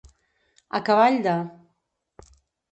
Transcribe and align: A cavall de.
A 0.79 0.81
cavall 0.87 1.21
de. 1.29 1.37